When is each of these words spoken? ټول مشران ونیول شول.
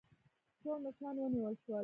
ټول 0.61 0.77
مشران 0.85 1.15
ونیول 1.19 1.55
شول. 1.63 1.79